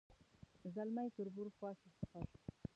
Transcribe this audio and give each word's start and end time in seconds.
ځلمی 0.75 1.07
تربور 1.15 1.47
خواښې 1.55 1.89
سخر 1.99 2.25